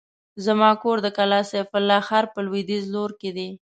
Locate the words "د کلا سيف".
1.03-1.69